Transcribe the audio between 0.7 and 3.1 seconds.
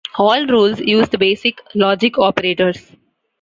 use the basic logic operators.